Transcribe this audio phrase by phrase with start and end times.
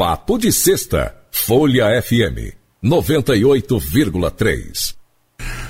[0.00, 4.94] Papo de Sexta, Folha FM 98,3.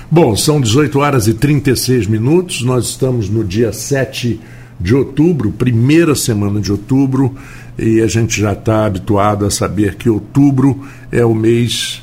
[0.09, 2.61] Bom, são 18 horas e 36 minutos.
[2.61, 4.39] Nós estamos no dia 7
[4.79, 7.35] de outubro, primeira semana de outubro,
[7.77, 12.01] e a gente já está habituado a saber que outubro é o mês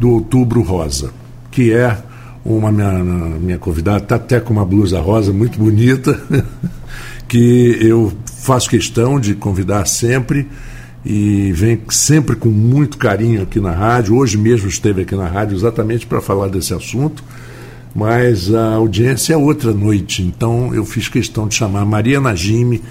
[0.00, 1.12] do Outubro Rosa,
[1.50, 1.94] que é
[2.42, 2.90] uma minha,
[3.38, 6.18] minha convidada, está até com uma blusa rosa muito bonita,
[7.28, 10.48] que eu faço questão de convidar sempre
[11.04, 14.16] e vem sempre com muito carinho aqui na rádio.
[14.16, 17.24] Hoje mesmo esteve aqui na rádio exatamente para falar desse assunto,
[17.94, 22.82] mas a audiência é outra noite, então eu fiz questão de chamar Maria Najime,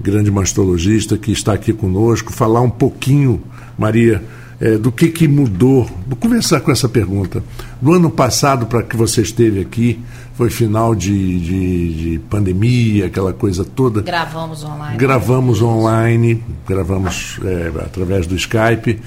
[0.00, 3.42] grande mastologista, que está aqui conosco, falar um pouquinho,
[3.78, 4.22] Maria,
[4.62, 5.90] é, do que, que mudou.
[6.06, 7.42] Vou começar com essa pergunta.
[7.80, 9.98] No ano passado, para que você esteve aqui,
[10.34, 14.00] foi final de, de, de, pandemia, aquela coisa toda.
[14.02, 14.96] Gravamos online.
[14.96, 19.00] Gravamos online, gravamos é, através do Skype,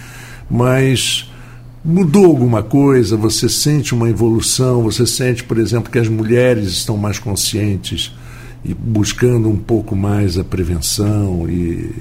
[0.52, 1.32] mas
[1.84, 3.16] mudou alguma coisa?
[3.16, 4.84] Você sente uma evolução?
[4.84, 8.14] Você sente, por exemplo, que as mulheres estão mais conscientes
[8.66, 11.94] e buscando um pouco mais a prevenção e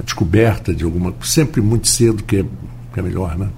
[0.00, 3.50] a descoberta de alguma sempre muito cedo que é, que é melhor, né?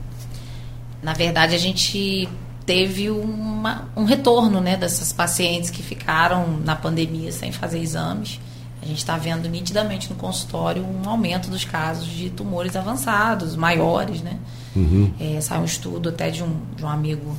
[1.03, 2.29] Na verdade, a gente
[2.65, 8.41] teve uma, um retorno né, dessas pacientes que ficaram na pandemia sem fazer exames.
[8.83, 14.23] A gente está vendo nitidamente no consultório um aumento dos casos de tumores avançados, maiores.
[14.23, 14.39] Né?
[14.75, 15.13] Uhum.
[15.21, 17.37] É, saiu um estudo até de um, de um amigo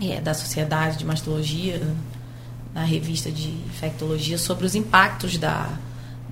[0.00, 1.82] é, da Sociedade de Mastologia,
[2.74, 5.68] na revista de infectologia, sobre os impactos da,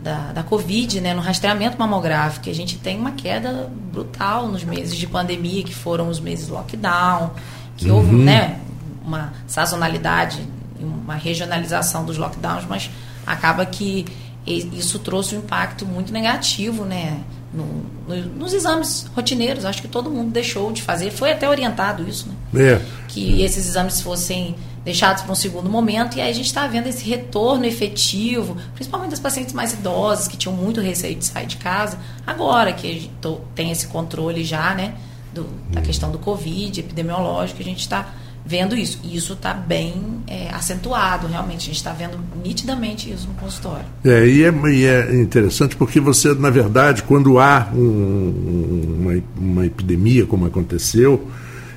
[0.03, 2.49] da, da Covid né, no rastreamento mamográfico.
[2.49, 7.33] A gente tem uma queda brutal nos meses de pandemia, que foram os meses lockdown
[7.81, 7.97] que uhum.
[7.97, 8.61] houve né,
[9.05, 10.47] uma sazonalidade,
[10.79, 12.91] uma regionalização dos lockdowns, mas
[13.27, 14.05] acaba que
[14.47, 17.21] isso trouxe um impacto muito negativo né,
[17.53, 17.65] no,
[18.07, 19.65] no, nos exames rotineiros.
[19.65, 21.11] Acho que todo mundo deixou de fazer.
[21.11, 22.63] Foi até orientado isso, né?
[22.63, 22.81] É.
[23.09, 26.17] Que esses exames fossem deixados para um segundo momento.
[26.17, 30.37] E aí a gente está vendo esse retorno efetivo, principalmente das pacientes mais idosas, que
[30.37, 31.99] tinham muito receio de sair de casa.
[32.27, 33.11] Agora que
[33.55, 34.95] tem esse controle já, né?
[35.33, 38.13] do, da questão do Covid, epidemiológico, a gente está
[38.45, 39.01] vendo isso.
[39.05, 41.63] E isso está bem é, acentuado, realmente.
[41.63, 43.87] A gente está vendo nitidamente isso no consultório.
[44.05, 49.67] É e, é, e é interessante porque você, na verdade, quando há um, uma, uma
[49.67, 51.29] epidemia, como aconteceu,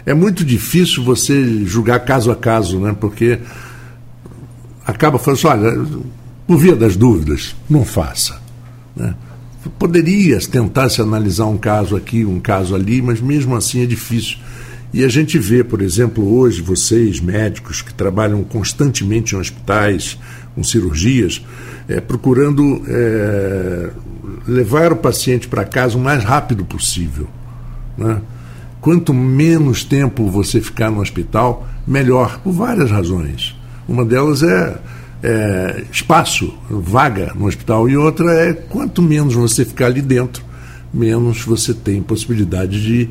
[0.05, 2.95] é muito difícil você julgar caso a caso, né?
[2.99, 3.39] Porque
[4.85, 5.87] acaba falando assim, olha,
[6.45, 8.41] por via das dúvidas, não faça.
[8.95, 9.15] Né?
[9.79, 14.37] Poderia tentar se analisar um caso aqui, um caso ali, mas mesmo assim é difícil.
[14.93, 20.19] E a gente vê, por exemplo, hoje, vocês, médicos que trabalham constantemente em hospitais,
[20.53, 21.43] com cirurgias,
[21.87, 23.89] é, procurando é,
[24.47, 27.27] levar o paciente para casa o mais rápido possível.
[27.97, 28.21] Né?
[28.83, 33.55] Quanto menos tempo você ficar no hospital, melhor, por várias razões.
[33.87, 34.77] Uma delas é
[35.23, 40.43] é, espaço, vaga no hospital, e outra é quanto menos você ficar ali dentro,
[40.93, 43.09] menos você tem possibilidade de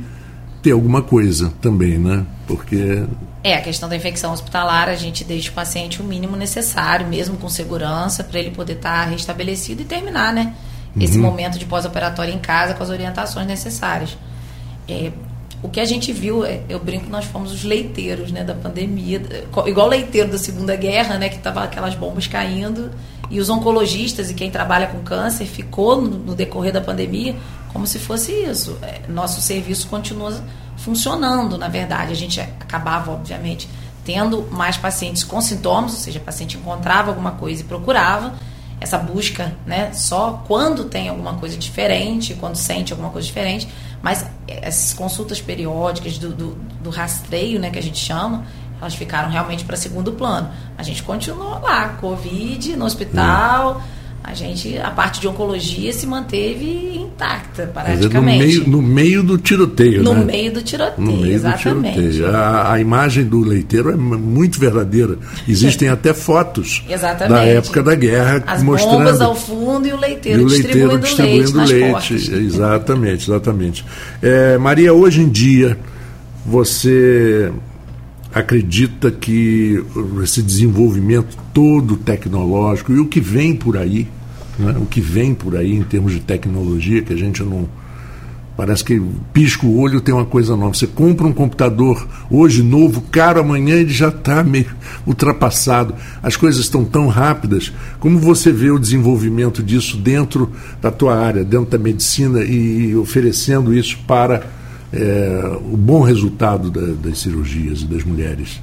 [0.62, 2.26] ter alguma coisa também, né?
[2.46, 3.02] Porque.
[3.42, 7.38] É, a questão da infecção hospitalar, a gente deixa o paciente o mínimo necessário, mesmo
[7.38, 10.54] com segurança, para ele poder estar tá restabelecido e terminar, né?
[11.00, 11.22] Esse uhum.
[11.22, 14.18] momento de pós-operatório em casa com as orientações necessárias.
[14.86, 15.10] É,
[15.62, 19.22] o que a gente viu, é, eu brinco, nós fomos os leiteiros né, da pandemia,
[19.66, 22.90] igual leiteiro da Segunda Guerra, né, que tava aquelas bombas caindo,
[23.30, 27.36] e os oncologistas e quem trabalha com câncer ficou no, no decorrer da pandemia
[27.72, 28.76] como se fosse isso.
[28.82, 30.32] É, nosso serviço continua
[30.76, 32.12] funcionando, na verdade.
[32.12, 33.68] A gente acabava, obviamente,
[34.04, 38.34] tendo mais pacientes com sintomas, ou seja, o paciente encontrava alguma coisa e procurava.
[38.80, 43.68] Essa busca, né, só quando tem alguma coisa diferente, quando sente alguma coisa diferente,
[44.02, 48.44] mas essas consultas periódicas do, do, do rastreio, né, que a gente chama,
[48.80, 50.50] elas ficaram realmente para segundo plano.
[50.76, 53.80] A gente continuou lá, Covid, no hospital.
[54.24, 58.14] A gente, a parte de oncologia se manteve intacta, praticamente.
[58.14, 60.24] No meio, no meio do tiroteio, no né?
[60.24, 62.00] meio do tiroteio, no meio exatamente.
[62.00, 62.36] Do tiroteio.
[62.36, 65.18] A, a, imagem do leiteiro é muito verdadeira.
[65.46, 67.34] Existem até fotos exatamente.
[67.34, 68.98] da época da guerra As mostrando...
[68.98, 72.34] bombas ao fundo e o leiteiro, e o leiteiro distribuindo, distribuindo leite, leite.
[72.52, 73.84] Exatamente, exatamente.
[74.22, 75.76] É, Maria, hoje em dia,
[76.46, 77.52] você
[78.32, 79.84] acredita que
[80.22, 84.08] esse desenvolvimento todo tecnológico e o que vem por aí,
[84.58, 87.68] né, o que vem por aí em termos de tecnologia, que a gente não,
[88.56, 89.00] Parece que
[89.32, 90.74] pisca o olho tem uma coisa nova.
[90.74, 94.66] Você compra um computador hoje novo, caro, amanhã ele já está meio
[95.06, 95.94] ultrapassado.
[96.22, 97.72] As coisas estão tão rápidas.
[97.98, 100.52] Como você vê o desenvolvimento disso dentro
[100.82, 104.46] da tua área, dentro da medicina e oferecendo isso para
[104.92, 108.60] é, o bom resultado da, das cirurgias e das mulheres?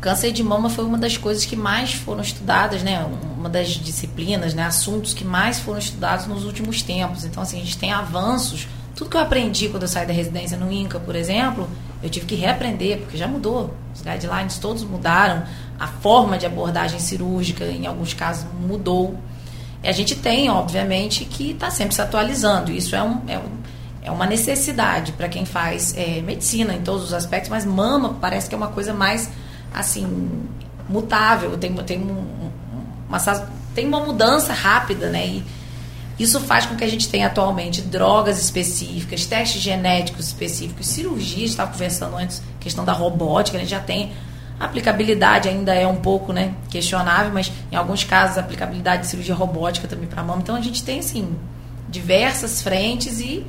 [0.00, 3.06] Câncer de mama foi uma das coisas que mais foram estudadas, né?
[3.38, 4.64] Uma das disciplinas, né?
[4.64, 7.24] Assuntos que mais foram estudados nos últimos tempos.
[7.24, 10.56] Então, assim, a gente tem avanços tudo que eu aprendi quando eu saí da residência
[10.56, 11.68] no INCA, por exemplo,
[12.02, 13.74] eu tive que reaprender, porque já mudou.
[13.92, 15.42] Os guidelines todos mudaram,
[15.78, 19.18] a forma de abordagem cirúrgica, em alguns casos, mudou.
[19.82, 22.70] E a gente tem, obviamente, que está sempre se atualizando.
[22.70, 23.50] Isso é, um, é, um,
[24.04, 28.48] é uma necessidade para quem faz é, medicina em todos os aspectos, mas mama parece
[28.48, 29.30] que é uma coisa mais,
[29.72, 30.30] assim,
[30.88, 31.56] mutável.
[31.56, 32.50] Tem, tem, um,
[33.08, 33.18] uma,
[33.74, 35.26] tem uma mudança rápida, né?
[35.26, 35.44] E,
[36.18, 41.72] isso faz com que a gente tenha atualmente drogas específicas, testes genéticos específicos, cirurgias, estava
[41.72, 44.12] conversando antes, questão da robótica, a gente já tem.
[44.60, 49.08] A aplicabilidade ainda é um pouco né, questionável, mas em alguns casos a aplicabilidade de
[49.08, 50.40] cirurgia robótica também para mama.
[50.40, 51.34] Então a gente tem assim
[51.88, 53.44] diversas frentes e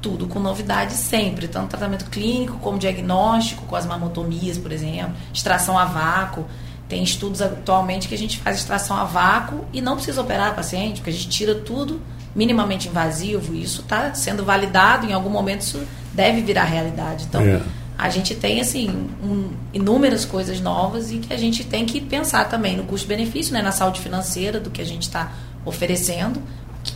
[0.00, 5.78] tudo com novidade sempre, tanto tratamento clínico como diagnóstico, com as mamotomias, por exemplo, extração
[5.78, 6.46] a vácuo.
[6.88, 10.54] Tem estudos atualmente que a gente faz extração a vácuo e não precisa operar a
[10.54, 12.00] paciente, porque a gente tira tudo
[12.34, 13.54] minimamente invasivo.
[13.54, 15.80] E isso está sendo validado, em algum momento isso
[16.12, 17.26] deve virar realidade.
[17.28, 17.60] Então, é.
[17.96, 22.48] a gente tem, assim, um, inúmeras coisas novas e que a gente tem que pensar
[22.48, 25.32] também no custo-benefício, né, na saúde financeira do que a gente está
[25.64, 26.42] oferecendo,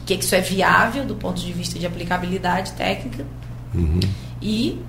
[0.05, 3.25] que, que isso é viável do ponto de vista de aplicabilidade técnica
[3.75, 4.01] uhum.
[4.41, 4.81] e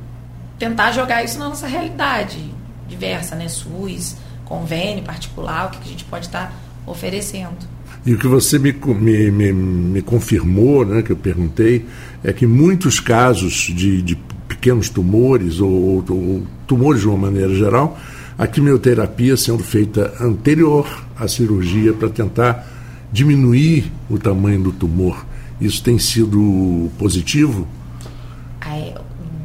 [0.59, 2.39] tentar jogar isso na nossa realidade
[2.87, 4.15] diversa, né, SUS,
[4.45, 6.53] convênio particular, o que a gente pode estar
[6.85, 7.57] oferecendo.
[8.05, 11.85] E o que você me, me, me, me confirmou, né, que eu perguntei,
[12.23, 14.15] é que muitos casos de, de
[14.47, 17.97] pequenos tumores ou, ou, tumores de uma maneira geral,
[18.37, 20.87] a quimioterapia sendo feita anterior
[21.17, 22.67] à cirurgia para tentar
[23.11, 25.25] diminuir o tamanho do tumor.
[25.59, 27.67] Isso tem sido positivo?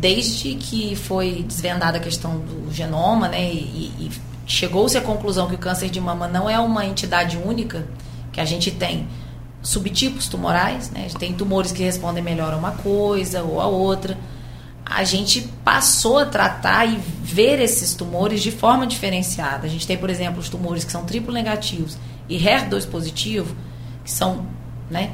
[0.00, 4.10] Desde que foi desvendada a questão do genoma, né, e, e
[4.46, 7.86] chegou-se à conclusão que o câncer de mama não é uma entidade única,
[8.32, 9.06] que a gente tem
[9.62, 11.08] subtipos tumorais, né?
[11.18, 14.16] Tem tumores que respondem melhor a uma coisa ou a outra.
[14.90, 19.66] A gente passou a tratar e ver esses tumores de forma diferenciada.
[19.66, 21.96] A gente tem, por exemplo, os tumores que são triplo negativos
[22.28, 23.54] e HER2 positivo,
[24.04, 24.44] que são,
[24.90, 25.12] né,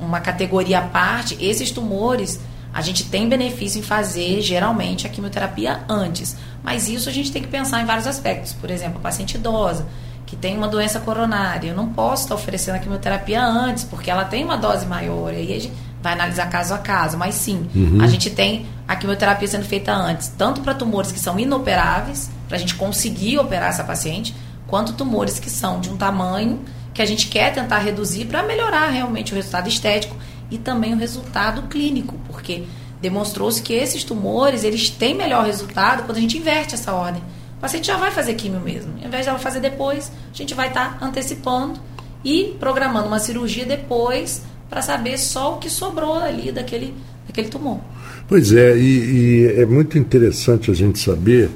[0.00, 1.36] uma categoria à parte.
[1.40, 2.40] Esses tumores
[2.72, 6.36] a gente tem benefício em fazer, geralmente, a quimioterapia antes.
[6.62, 8.52] Mas isso a gente tem que pensar em vários aspectos.
[8.52, 9.86] Por exemplo, a paciente idosa,
[10.26, 11.68] que tem uma doença coronária.
[11.68, 15.32] Eu não posso estar oferecendo a quimioterapia antes, porque ela tem uma dose maior.
[15.32, 17.16] E aí a gente vai analisar caso a caso.
[17.16, 18.00] Mas sim, uhum.
[18.02, 22.56] a gente tem a quimioterapia sendo feita antes, tanto para tumores que são inoperáveis, para
[22.56, 24.34] a gente conseguir operar essa paciente,
[24.66, 26.60] quanto tumores que são de um tamanho
[26.94, 30.16] que a gente quer tentar reduzir para melhorar realmente o resultado estético
[30.50, 32.64] e também o resultado clínico, porque
[33.00, 37.22] demonstrou-se que esses tumores eles têm melhor resultado quando a gente inverte essa ordem.
[37.56, 38.92] O paciente já vai fazer químio mesmo.
[39.00, 41.78] Ao invés de ela fazer depois, a gente vai estar tá antecipando
[42.24, 46.94] e programando uma cirurgia depois para saber só o que sobrou ali daquele,
[47.26, 47.80] daquele tumor.
[48.28, 51.48] Pois é, e, e é muito interessante a gente saber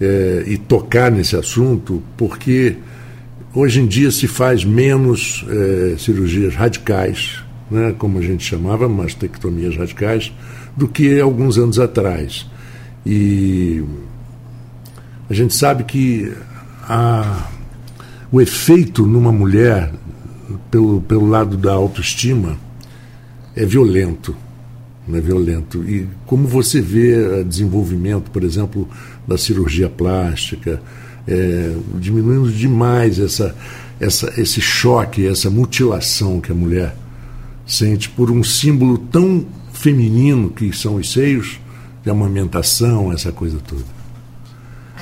[0.00, 2.76] é, e tocar nesse assunto, porque
[3.54, 9.76] hoje em dia se faz menos é, cirurgias radicais, né, como a gente chamava, mastectomias
[9.76, 10.32] radicais,
[10.76, 12.46] do que alguns anos atrás.
[13.04, 13.82] E
[15.28, 16.32] a gente sabe que
[16.82, 17.48] a,
[18.30, 19.92] o efeito numa mulher,
[20.70, 22.58] pelo, pelo lado da autoestima,
[23.54, 24.36] é violento.
[25.12, 25.84] É violento.
[25.88, 28.88] E como você vê o desenvolvimento, por exemplo,
[29.26, 30.82] da cirurgia plástica,
[31.26, 33.54] é, diminuindo demais essa,
[34.00, 36.96] essa, esse choque, essa mutilação que a mulher
[37.66, 41.60] sente por um símbolo tão feminino que são os seios,
[42.02, 43.95] de amamentação, essa coisa toda.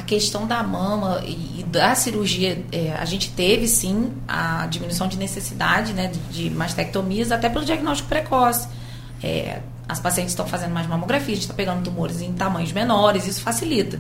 [0.05, 5.17] A questão da mama e da cirurgia, é, a gente teve sim a diminuição de
[5.17, 6.19] necessidade né, de,
[6.49, 8.69] de mastectomias, até pelo diagnóstico precoce.
[9.23, 13.27] É, as pacientes estão fazendo mais mamografia, a gente está pegando tumores em tamanhos menores,
[13.27, 13.99] isso facilita.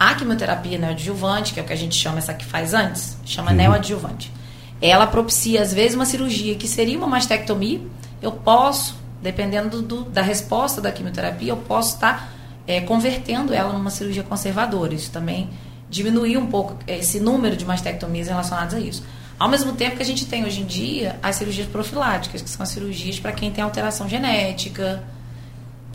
[0.00, 3.50] A quimioterapia neoadjuvante, que é o que a gente chama essa que faz antes, chama
[3.50, 3.56] uhum.
[3.58, 4.32] neoadjuvante
[4.80, 7.80] ela propicia, às vezes, uma cirurgia que seria uma mastectomia.
[8.22, 12.32] Eu posso, dependendo do, da resposta da quimioterapia, eu posso estar
[12.68, 14.94] é, convertendo ela numa cirurgia conservadora.
[14.94, 15.48] Isso também
[15.88, 19.02] diminuir um pouco esse número de mastectomias relacionadas a isso.
[19.38, 22.62] Ao mesmo tempo que a gente tem hoje em dia as cirurgias profiláticas, que são
[22.62, 25.02] as cirurgias para quem tem alteração genética,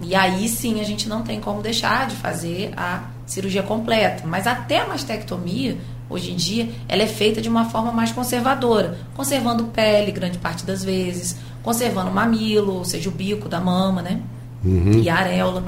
[0.02, 4.24] E aí sim a gente não tem como deixar de fazer a cirurgia completa.
[4.26, 5.78] Mas até a mastectomia,
[6.10, 10.66] hoje em dia, ela é feita de uma forma mais conservadora, conservando pele grande parte
[10.66, 14.20] das vezes, conservando o mamilo, ou seja, o bico da mama, né?
[14.66, 15.02] Uhum.
[15.04, 15.64] E a areola.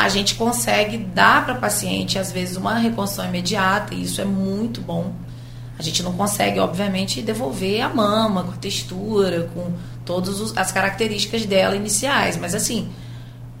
[0.00, 4.24] A gente consegue dar para a paciente, às vezes, uma reconstrução imediata, e isso é
[4.24, 5.12] muito bom.
[5.78, 9.72] A gente não consegue, obviamente, devolver a mama com a textura, com
[10.04, 12.88] todas as características dela iniciais, mas assim,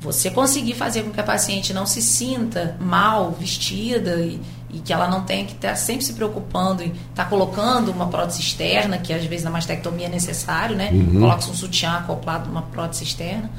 [0.00, 4.94] você conseguir fazer com que a paciente não se sinta mal vestida e, e que
[4.94, 8.96] ela não tenha que estar sempre se preocupando em estar tá colocando uma prótese externa,
[8.96, 10.88] que às vezes na mastectomia é necessário, né?
[10.90, 11.20] Uhum.
[11.20, 13.50] Coloca um sutiã acoplado numa prótese externa.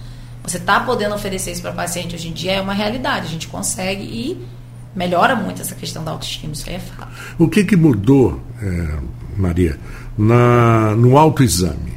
[0.44, 3.48] Você está podendo oferecer isso para paciente hoje em dia é uma realidade, a gente
[3.48, 4.46] consegue e
[4.96, 7.12] melhora muito essa questão da autoestima, isso aí é fato.
[7.38, 8.98] O que, que mudou, é,
[9.38, 9.80] Maria,
[10.18, 11.94] na, no autoexame?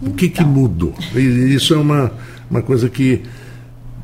[0.00, 0.44] O que, então.
[0.44, 0.94] que mudou?
[1.14, 2.12] Isso é uma
[2.50, 3.22] uma coisa que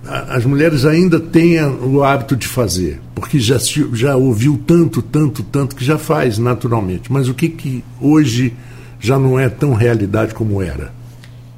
[0.04, 3.56] as mulheres ainda têm o hábito de fazer, porque já,
[3.92, 7.10] já ouviu tanto, tanto, tanto que já faz naturalmente.
[7.10, 8.52] Mas o que, que hoje
[8.98, 10.92] já não é tão realidade como era?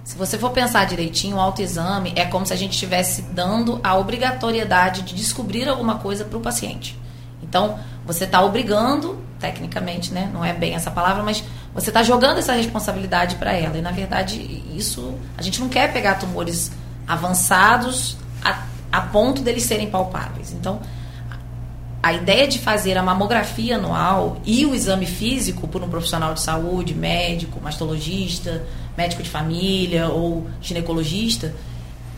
[0.05, 3.97] Se você for pensar direitinho, o autoexame é como se a gente estivesse dando a
[3.97, 6.99] obrigatoriedade de descobrir alguma coisa para o paciente.
[7.43, 10.31] Então, você está obrigando, tecnicamente, né?
[10.33, 11.43] Não é bem essa palavra, mas
[11.73, 13.79] você está jogando essa responsabilidade para ela.
[13.79, 15.15] E, na verdade, isso.
[15.39, 16.71] A gente não quer pegar tumores
[17.09, 20.53] avançados a, a ponto deles serem palpáveis.
[20.53, 20.81] Então,
[22.05, 26.41] a ideia de fazer a mamografia anual e o exame físico por um profissional de
[26.43, 28.63] saúde, médico, mastologista,
[28.95, 31.55] médico de família ou ginecologista,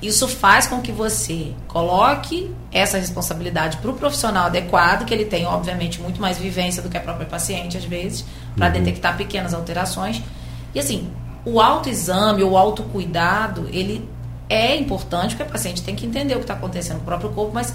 [0.03, 5.47] isso faz com que você coloque essa responsabilidade para o profissional adequado, que ele tem,
[5.47, 8.25] obviamente, muito mais vivência do que a própria paciente, às vezes,
[8.57, 8.73] para uhum.
[8.73, 10.21] detectar pequenas alterações.
[10.75, 11.09] E assim,
[11.45, 14.07] o autoexame, o autocuidado, ele
[14.49, 17.31] é importante, porque a paciente tem que entender o que está acontecendo com o próprio
[17.31, 17.73] corpo, mas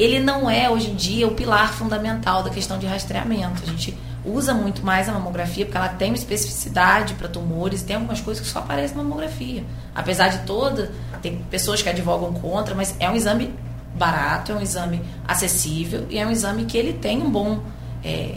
[0.00, 3.62] ele não é, hoje em dia, o pilar fundamental da questão de rastreamento.
[3.62, 7.96] A gente usa muito mais a mamografia porque ela tem uma especificidade para tumores, tem
[7.96, 9.62] algumas coisas que só aparecem na mamografia.
[9.94, 10.90] Apesar de toda,
[11.20, 13.52] tem pessoas que advogam contra, mas é um exame
[13.94, 17.60] barato, é um exame acessível e é um exame que ele tem um bom,
[18.02, 18.34] é,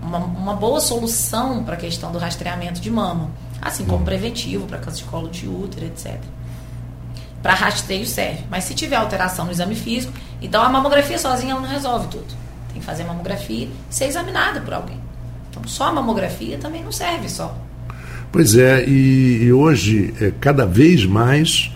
[0.00, 4.78] uma, uma, boa solução para a questão do rastreamento de mama, assim como preventivo para
[4.78, 6.20] câncer de colo de útero, etc.
[7.42, 11.66] Para rastreio serve, mas se tiver alteração no exame físico, então a mamografia sozinha não
[11.66, 12.26] resolve tudo.
[12.68, 15.00] Tem que fazer mamografia e ser examinada por alguém.
[15.50, 17.56] Então, só a mamografia também não serve só.
[18.30, 21.72] Pois é, e, e hoje, é, cada vez mais,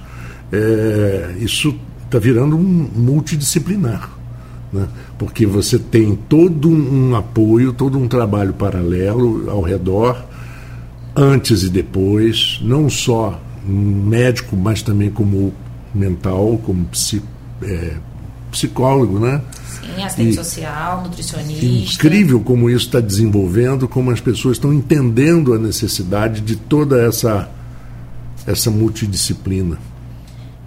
[0.52, 2.60] é, isso está virando um
[2.94, 4.10] multidisciplinar.
[4.72, 4.86] Né?
[5.18, 10.24] Porque você tem todo um apoio, todo um trabalho paralelo ao redor,
[11.16, 15.52] antes e depois, não só médico, mas também como
[15.94, 17.26] mental, como psico,
[17.62, 17.96] é,
[18.50, 19.40] psicólogo, né?
[19.80, 21.94] Sim, assistente e, social, nutricionista.
[21.94, 27.48] Incrível como isso está desenvolvendo, como as pessoas estão entendendo a necessidade de toda essa,
[28.46, 29.78] essa multidisciplina.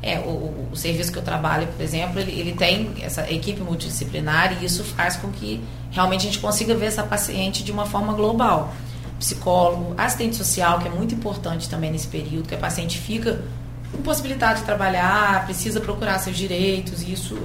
[0.01, 4.57] É, o, o serviço que eu trabalho, por exemplo, ele, ele tem essa equipe multidisciplinar
[4.61, 5.59] e isso faz com que
[5.91, 8.73] realmente a gente consiga ver essa paciente de uma forma global.
[9.19, 13.41] Psicólogo, assistente social, que é muito importante também nesse período, que a paciente fica
[13.93, 17.37] impossibilidade de trabalhar, precisa procurar seus direitos, e isso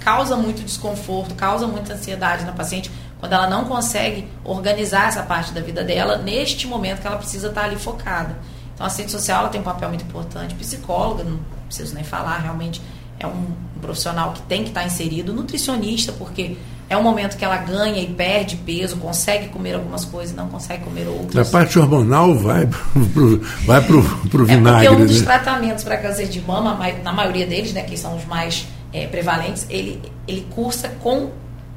[0.00, 5.52] causa muito desconforto, causa muita ansiedade na paciente quando ela não consegue organizar essa parte
[5.52, 8.38] da vida dela neste momento que ela precisa estar ali focada.
[8.74, 12.38] Então, a assistente social ela tem um papel muito importante, psicóloga, não preciso nem falar,
[12.38, 12.80] realmente
[13.18, 16.56] é um profissional que tem que estar inserido, nutricionista, porque
[16.90, 20.84] é um momento que ela ganha e perde peso, consegue comer algumas coisas, não consegue
[20.84, 21.48] comer outras.
[21.48, 24.86] A parte hormonal vai pro, vai pro, pro vinagre.
[24.86, 25.26] É porque um dos né?
[25.26, 29.66] tratamentos para câncer de mama, na maioria deles, né, que são os mais é, prevalentes,
[29.68, 31.30] ele, ele cursa com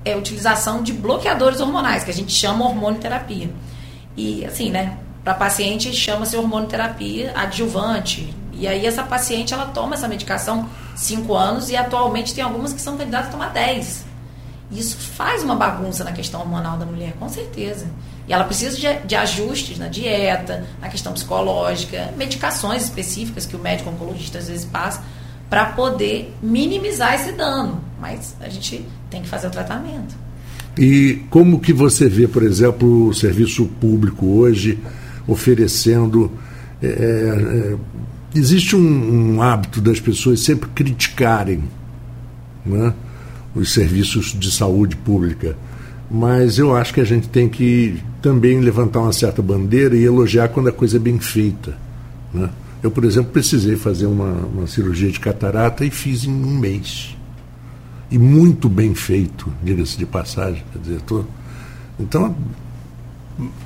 [0.06, 3.50] é, utilização de bloqueadores hormonais, que a gente chama hormonoterapia.
[4.16, 8.34] E assim, né, para paciente chama-se hormonoterapia adjuvante.
[8.54, 12.80] E aí essa paciente ela toma essa medicação 5 anos e atualmente tem algumas que
[12.80, 14.11] são candidatas a tomar 10.
[14.72, 17.86] Isso faz uma bagunça na questão hormonal da mulher, com certeza.
[18.28, 23.60] E ela precisa de, de, ajustes na dieta, na questão psicológica, medicações específicas que o
[23.60, 25.04] médico oncologista às vezes passa
[25.50, 27.84] para poder minimizar esse dano.
[28.00, 30.16] Mas a gente tem que fazer o tratamento.
[30.78, 34.80] E como que você vê, por exemplo, o serviço público hoje
[35.28, 36.32] oferecendo.
[36.82, 37.78] É, é,
[38.34, 41.64] existe um, um, hábito das pessoas sempre criticarem
[42.66, 42.94] né,
[43.56, 45.56] os serviços de saúde pública.
[46.10, 50.50] Mas eu acho que a gente tem que também levantar uma certa bandeira e elogiar
[50.50, 51.78] quando a coisa é bem feita.
[52.34, 52.50] Né?
[52.84, 57.16] Eu, por exemplo, precisei fazer uma, uma cirurgia de catarata e fiz em um mês.
[58.10, 60.64] E muito bem feito, diga-se de passagem.
[60.74, 61.24] Quer dizer, tô...
[62.00, 62.36] Então,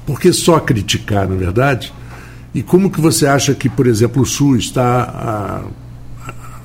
[0.06, 1.92] por que só criticar, na verdade?
[2.54, 5.64] E como que você acha que, por exemplo, o SUS está a, a,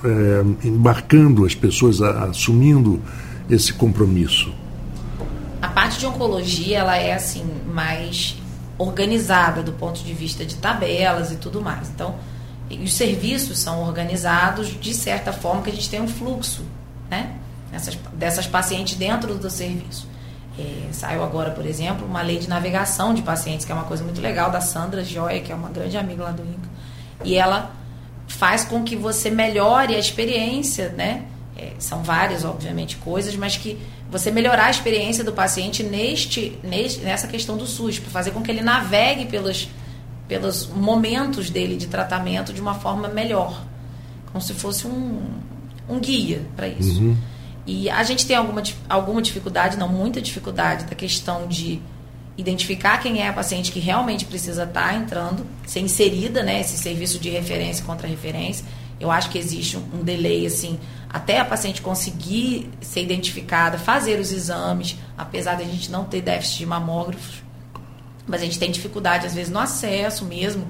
[0.05, 3.03] é, embarcando as pessoas, a, assumindo
[3.49, 4.53] esse compromisso?
[5.61, 8.37] A parte de oncologia, ela é assim, mais
[8.79, 11.91] organizada do ponto de vista de tabelas e tudo mais.
[11.91, 12.15] Então,
[12.71, 16.63] os serviços são organizados de certa forma que a gente tem um fluxo,
[17.11, 17.37] né?
[17.73, 20.09] Essas, dessas pacientes dentro do serviço.
[20.59, 24.03] É, saiu agora, por exemplo, uma lei de navegação de pacientes, que é uma coisa
[24.03, 26.69] muito legal, da Sandra Joia, que é uma grande amiga lá do INCA.
[27.25, 27.71] E ela
[28.41, 31.25] faz com que você melhore a experiência, né?
[31.59, 33.79] É, são várias, obviamente, coisas, mas que
[34.11, 38.41] você melhorar a experiência do paciente neste, neste nessa questão do SUS, para fazer com
[38.41, 39.69] que ele navegue pelos,
[40.27, 43.63] pelos momentos dele de tratamento de uma forma melhor,
[44.33, 45.21] como se fosse um,
[45.87, 46.99] um guia para isso.
[46.99, 47.17] Uhum.
[47.67, 51.79] E a gente tem alguma, alguma dificuldade, não muita dificuldade, da questão de
[52.41, 56.79] identificar quem é a paciente que realmente precisa estar tá entrando, ser inserida, né, esse
[56.79, 58.65] serviço de referência contra referência.
[58.99, 60.79] Eu acho que existe um, um delay, assim,
[61.09, 66.21] até a paciente conseguir ser identificada, fazer os exames, apesar de a gente não ter
[66.21, 67.43] déficit de mamógrafos,
[68.27, 70.67] mas a gente tem dificuldade, às vezes, no acesso mesmo.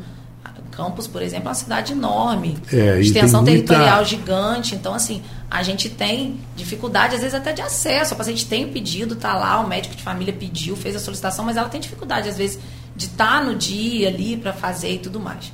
[0.81, 4.05] Campos, por exemplo, é uma cidade enorme, é, extensão territorial muita...
[4.07, 4.75] gigante.
[4.75, 8.15] Então, assim, a gente tem dificuldade, às vezes, até de acesso.
[8.15, 11.45] A paciente tem o pedido, tá lá, o médico de família pediu, fez a solicitação,
[11.45, 12.59] mas ela tem dificuldade, às vezes,
[12.97, 15.53] de estar tá no dia ali para fazer e tudo mais.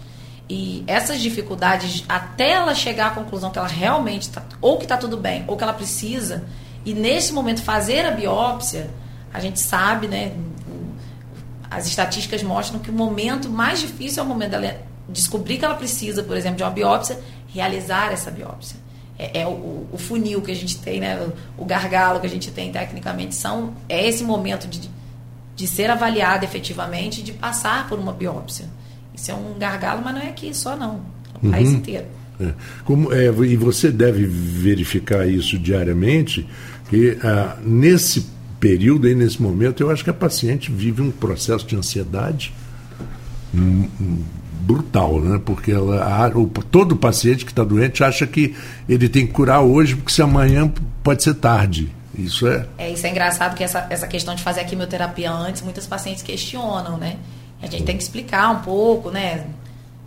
[0.48, 4.96] E essas dificuldades, até ela chegar à conclusão que ela realmente está, ou que está
[4.96, 6.44] tudo bem, ou que ela precisa,
[6.84, 8.88] e nesse momento fazer a biópsia,
[9.34, 10.34] a gente sabe, né?
[11.70, 15.74] as estatísticas mostram que o momento mais difícil é o momento dela descobrir que ela
[15.74, 17.18] precisa, por exemplo, de uma biópsia,
[17.52, 18.76] realizar essa biópsia.
[19.18, 21.28] É, é o, o, funil que a gente tem, né?
[21.56, 24.90] o, gargalo que a gente tem tecnicamente, são, é esse momento de,
[25.54, 28.66] de ser avaliada efetivamente de passar por uma biópsia.
[29.14, 31.00] Isso é um gargalo, mas não é aqui só não,
[31.42, 31.76] é o país uhum.
[31.76, 32.06] inteiro.
[32.38, 32.52] É.
[32.84, 36.46] Como, é, e você deve verificar isso diariamente,
[36.90, 38.26] que ah, nesse
[38.60, 42.52] período, aí, nesse momento, eu acho que a paciente vive um processo de ansiedade
[44.66, 45.40] brutal, né?
[45.44, 48.56] Porque ela, o, todo paciente que está doente acha que
[48.88, 50.70] ele tem que curar hoje, porque se amanhã
[51.02, 51.88] pode ser tarde.
[52.18, 52.66] Isso é.
[52.76, 56.22] É, isso é engraçado que essa, essa questão de fazer a quimioterapia antes, muitas pacientes
[56.22, 57.16] questionam, né?
[57.62, 59.44] A gente tem que explicar um pouco, né?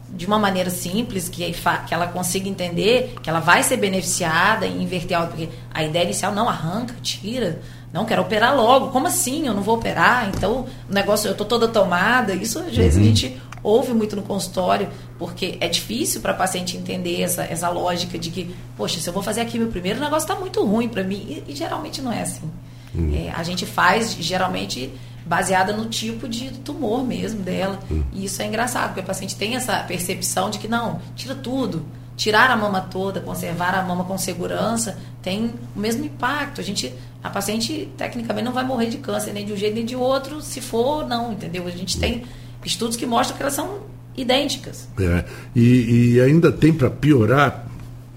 [0.10, 1.54] De uma maneira simples, que,
[1.88, 6.04] que ela consiga entender que ela vai ser beneficiada em inverter algo, porque a ideia
[6.04, 8.90] inicial não arranca, tira não, quero operar logo.
[8.90, 9.48] Como assim?
[9.48, 10.30] Eu não vou operar?
[10.30, 12.34] Então, o negócio, eu estou toda tomada.
[12.34, 13.02] Isso, às vezes, uhum.
[13.02, 17.70] a gente ouve muito no consultório, porque é difícil para a paciente entender essa, essa
[17.70, 20.64] lógica de que, poxa, se eu vou fazer aqui meu primeiro, o negócio está muito
[20.64, 21.44] ruim para mim.
[21.48, 22.50] E, e, geralmente não é assim.
[22.94, 23.14] Uhum.
[23.16, 24.92] É, a gente faz, geralmente,
[25.26, 27.80] baseada no tipo de tumor mesmo dela.
[27.90, 28.04] Uhum.
[28.14, 31.86] E isso é engraçado, porque a paciente tem essa percepção de que, não, tira tudo
[32.20, 36.60] tirar a mama toda, conservar a mama com segurança, tem o mesmo impacto.
[36.60, 36.94] A gente,
[37.24, 40.42] a paciente tecnicamente não vai morrer de câncer nem de um jeito nem de outro,
[40.42, 41.66] se for não, entendeu?
[41.66, 42.26] A gente tem
[42.66, 43.80] estudos que mostram que elas são
[44.16, 44.88] idênticas.
[45.00, 47.68] É, e, e ainda tem para piorar,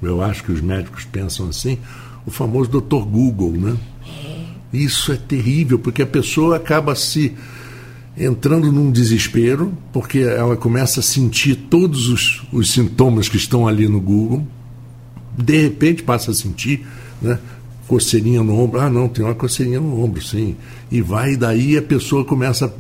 [0.03, 1.79] eu acho que os médicos pensam assim,
[2.27, 3.77] o famoso doutor Google, né?
[4.07, 4.77] É.
[4.77, 7.35] Isso é terrível, porque a pessoa acaba se
[8.17, 13.89] entrando num desespero, porque ela começa a sentir todos os, os sintomas que estão ali
[13.89, 14.47] no Google,
[15.37, 16.87] de repente passa a sentir,
[17.21, 17.39] né?
[17.89, 20.57] Coceirinha no ombro, ah não, tem uma coceirinha no ombro, sim.
[20.91, 22.71] E vai, daí a pessoa começa a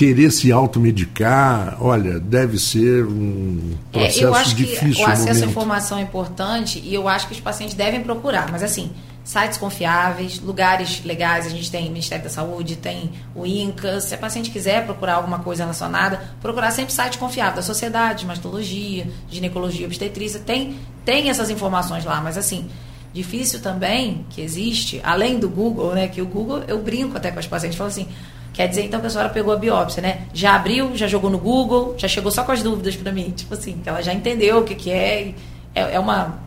[0.00, 4.94] querer se automedicar, olha, deve ser um processo é, eu acho difícil.
[4.94, 8.50] Que o acesso à informação é importante e eu acho que os pacientes devem procurar,
[8.50, 8.90] mas assim,
[9.22, 14.00] sites confiáveis, lugares legais, a gente tem o Ministério da Saúde, tem o INCA.
[14.00, 19.06] Se a paciente quiser procurar alguma coisa relacionada, procurar sempre site confiável da sociedade, mastologia,
[19.30, 22.70] ginecologia, obstetrícia, tem, tem essas informações lá, mas assim,
[23.12, 27.38] difícil também que existe, além do Google, né, que o Google, eu brinco até com
[27.38, 28.08] as pacientes, falo assim,
[28.52, 30.22] quer dizer então que a senhora pegou a biópsia, né?
[30.32, 33.54] Já abriu, já jogou no Google, já chegou só com as dúvidas para mim, tipo
[33.54, 35.34] assim, que ela já entendeu o que, que é,
[35.74, 36.38] é, é uma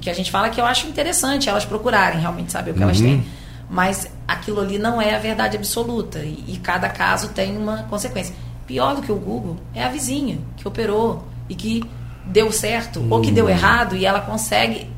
[0.00, 2.86] que a gente fala que eu acho interessante elas procurarem realmente saber o que uhum.
[2.86, 3.24] elas têm.
[3.70, 6.18] Mas aquilo ali não é a verdade absoluta.
[6.18, 8.34] E, e, cada caso tem uma consequência.
[8.66, 11.82] Pior do que o Google é a vizinha que operou e que
[12.26, 13.08] deu certo uhum.
[13.10, 13.50] ou que deu uhum.
[13.50, 14.88] errado e ela consegue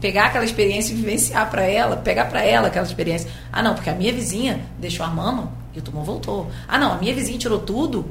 [0.00, 3.28] pegar aquela experiência e vivenciar para ela, pegar para ela aquela experiência.
[3.52, 6.50] Ah, não, porque a minha vizinha deixou a mama e o tumor voltou.
[6.68, 8.06] Ah, não, a minha vizinha tirou tudo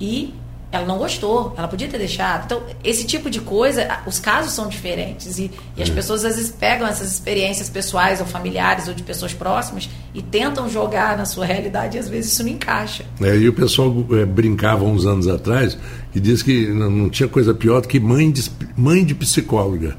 [0.00, 0.34] e
[0.72, 2.46] ela não gostou, ela podia ter deixado.
[2.46, 5.38] Então, esse tipo de coisa, os casos são diferentes.
[5.38, 5.92] E, e as é.
[5.92, 10.68] pessoas às vezes pegam essas experiências pessoais ou familiares ou de pessoas próximas e tentam
[10.70, 13.04] jogar na sua realidade e às vezes isso não encaixa.
[13.20, 15.76] É, e o pessoal é, brincava uns anos atrás
[16.14, 19.94] e disse que não, não tinha coisa pior do que mãe de, mãe de psicóloga.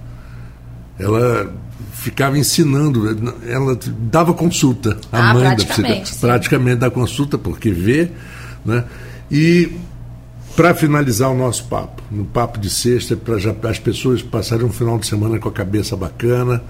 [0.97, 1.53] Ela
[1.93, 6.03] ficava ensinando, ela dava consulta, a ah, mãe da psicóloga.
[6.19, 8.11] Praticamente da consulta, porque vê.
[8.65, 8.83] Né?
[9.31, 9.71] E
[10.55, 14.99] para finalizar o nosso papo, no papo de sexta, para as pessoas passarem um final
[14.99, 16.63] de semana com a cabeça bacana,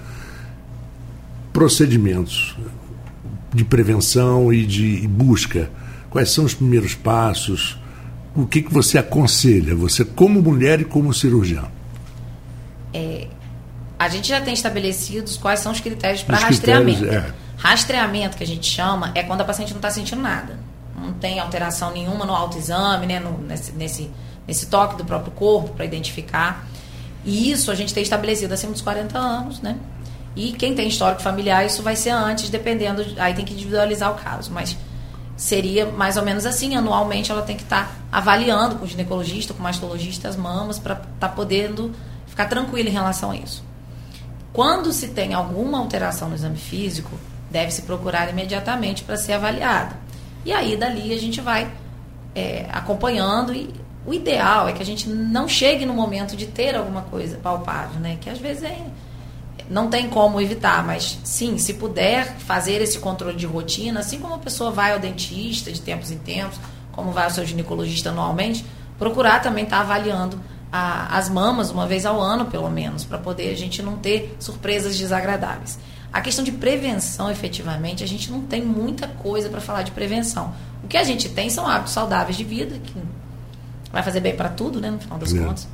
[1.52, 2.56] procedimentos
[3.52, 5.70] de prevenção e de busca.
[6.10, 7.78] Quais são os primeiros passos?
[8.34, 11.68] O que, que você aconselha, você como mulher e como cirurgião?
[12.92, 13.28] É,
[13.98, 17.06] a gente já tem estabelecidos quais são os critérios para rastreamento.
[17.06, 17.32] É.
[17.56, 20.58] Rastreamento, que a gente chama, é quando a paciente não está sentindo nada
[21.04, 24.10] não tem alteração nenhuma no autoexame, né, no, nesse, nesse,
[24.46, 26.66] nesse toque do próprio corpo para identificar.
[27.24, 29.76] E isso a gente tem estabelecido acima dos 40 anos, né?
[30.36, 34.16] E quem tem histórico familiar, isso vai ser antes, dependendo, aí tem que individualizar o
[34.16, 34.76] caso, mas
[35.36, 39.54] seria mais ou menos assim, anualmente ela tem que estar tá avaliando com o ginecologista,
[39.54, 41.92] com o mastologista as mamas para estar tá podendo
[42.26, 43.64] ficar tranquila em relação a isso.
[44.54, 47.10] Quando se tem alguma alteração no exame físico,
[47.50, 49.96] deve-se procurar imediatamente para ser avaliada.
[50.44, 51.68] E aí, dali, a gente vai
[52.36, 53.68] é, acompanhando e
[54.06, 57.98] o ideal é que a gente não chegue no momento de ter alguma coisa palpável,
[57.98, 58.16] né?
[58.20, 58.78] Que às vezes é,
[59.68, 64.34] não tem como evitar, mas sim, se puder fazer esse controle de rotina, assim como
[64.34, 66.60] a pessoa vai ao dentista de tempos em tempos,
[66.92, 68.64] como vai ao seu ginecologista anualmente,
[69.00, 70.38] procurar também estar tá avaliando
[70.76, 74.36] a, as mamas uma vez ao ano, pelo menos, para poder a gente não ter
[74.40, 75.78] surpresas desagradáveis.
[76.12, 80.52] A questão de prevenção, efetivamente, a gente não tem muita coisa para falar de prevenção.
[80.82, 82.92] O que a gente tem são hábitos saudáveis de vida, que
[83.92, 85.38] vai fazer bem para tudo, né, no final das é.
[85.38, 85.68] contas.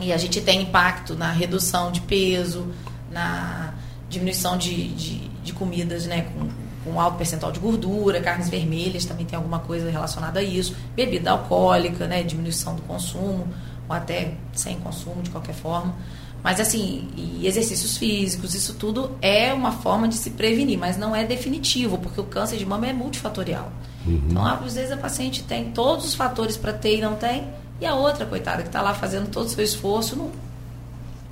[0.00, 2.66] E a gente tem impacto na redução de peso,
[3.12, 3.74] na
[4.08, 6.48] diminuição de, de, de comidas né, com,
[6.90, 11.30] com alto percentual de gordura, carnes vermelhas também tem alguma coisa relacionada a isso, bebida
[11.30, 13.46] alcoólica, né, diminuição do consumo,
[13.88, 15.94] ou até sem consumo de qualquer forma.
[16.42, 21.14] Mas assim, e exercícios físicos, isso tudo é uma forma de se prevenir, mas não
[21.14, 23.72] é definitivo, porque o câncer de mama é multifatorial.
[24.06, 24.22] Uhum.
[24.30, 27.48] Então, às vezes a paciente tem todos os fatores para ter e não tem,
[27.80, 30.30] e a outra, coitada, que está lá fazendo todo o seu esforço, não,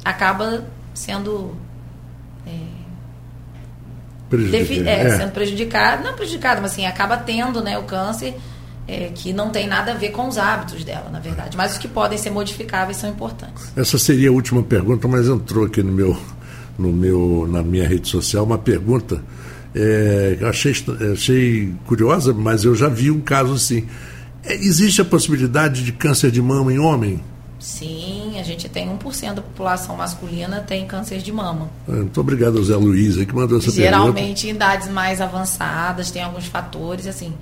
[0.05, 1.55] acaba sendo.
[2.47, 2.51] É,
[4.29, 4.91] prejudicada.
[4.91, 5.17] É, é.
[5.17, 8.37] sendo prejudicada, não prejudicada, mas assim, acaba tendo né, o câncer
[8.87, 11.57] é, que não tem nada a ver com os hábitos dela, na verdade.
[11.57, 13.73] Mas os que podem ser modificáveis são importantes.
[13.77, 16.17] Essa seria a última pergunta, mas entrou aqui no meu,
[16.79, 19.23] no meu, na minha rede social uma pergunta
[19.75, 20.73] é, achei,
[21.13, 23.87] achei curiosa, mas eu já vi um caso assim.
[24.45, 27.21] É, existe a possibilidade de câncer de mama em homem?
[27.59, 31.71] Sim, a gente tem 1% da população masculina tem câncer de mama.
[31.89, 34.19] É, muito obrigado, Zé Luiz, que mandou essa Geralmente, pergunta.
[34.21, 37.33] Geralmente, em idades mais avançadas, tem alguns fatores, assim,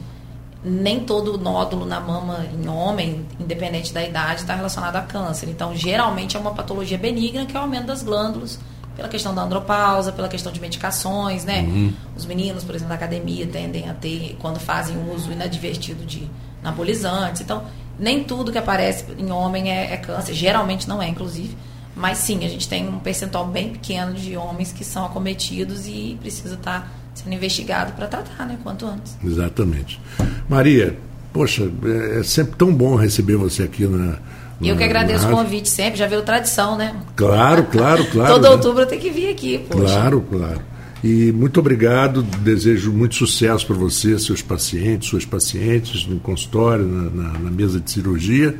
[0.65, 5.49] nem todo nódulo na mama em homem, independente da idade, está relacionado a câncer.
[5.49, 8.61] Então, geralmente é uma patologia benigna que é o aumento das glândulas,
[8.95, 11.63] pela questão da andropausa, pela questão de medicações, né?
[11.63, 11.93] Uhum.
[12.17, 16.31] Os meninos, por exemplo, da academia tendem a ter, quando fazem uso inadvertido de
[16.63, 17.41] anabolizantes.
[17.41, 17.65] Então,
[17.99, 21.57] nem tudo que aparece em homem é, é câncer, geralmente não é, inclusive.
[21.95, 26.17] Mas sim, a gente tem um percentual bem pequeno de homens que são acometidos e
[26.21, 28.59] precisa estar tá sendo investigado para tratar, né?
[28.63, 29.17] Quanto antes.
[29.25, 30.01] Exatamente.
[30.49, 30.97] Maria,
[31.33, 34.19] poxa, é, é sempre tão bom receber você aqui na.
[34.61, 36.95] Eu que agradeço o convite sempre, já veio tradição, né?
[37.17, 38.35] Claro, claro, claro.
[38.35, 38.51] Todo né?
[38.51, 39.95] outubro eu tenho que vir aqui, poxa.
[39.95, 40.61] Claro, claro.
[41.03, 47.11] E muito obrigado, desejo muito sucesso para você, seus pacientes, suas pacientes, no consultório, na,
[47.11, 48.55] na, na mesa de cirurgia.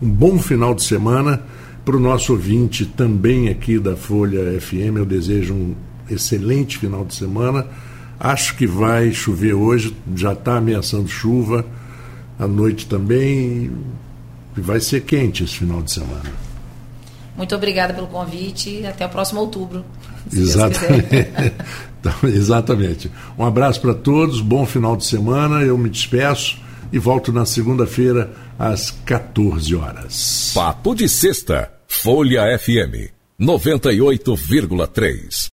[0.00, 1.42] Um bom final de semana.
[1.84, 5.74] Para o nosso ouvinte também aqui da Folha FM, eu desejo um
[6.10, 7.66] excelente final de semana.
[8.18, 11.64] Acho que vai chover hoje, já está ameaçando chuva,
[12.38, 13.70] à noite também,
[14.56, 16.32] e vai ser quente esse final de semana.
[17.36, 19.84] Muito obrigada pelo convite e até o próximo outubro.
[20.32, 21.08] Exatamente.
[22.00, 23.10] então, exatamente.
[23.36, 25.62] Um abraço para todos, bom final de semana.
[25.62, 26.58] Eu me despeço
[26.92, 30.52] e volto na segunda-feira às 14 horas.
[30.54, 35.34] Papo de Sexta, Folha FM 98,3.